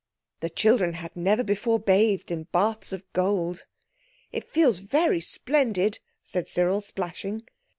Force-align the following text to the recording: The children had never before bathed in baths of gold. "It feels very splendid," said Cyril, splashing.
The 0.39 0.49
children 0.49 0.93
had 0.93 1.15
never 1.15 1.43
before 1.43 1.77
bathed 1.77 2.31
in 2.31 2.45
baths 2.45 2.91
of 2.91 3.03
gold. 3.13 3.67
"It 4.31 4.49
feels 4.49 4.79
very 4.79 5.21
splendid," 5.21 5.99
said 6.25 6.47
Cyril, 6.47 6.81
splashing. 6.81 7.43